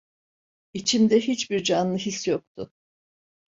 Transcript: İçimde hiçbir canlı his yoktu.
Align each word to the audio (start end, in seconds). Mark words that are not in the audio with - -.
İçimde 0.73 1.19
hiçbir 1.19 1.63
canlı 1.63 1.97
his 1.97 2.27
yoktu. 2.27 2.73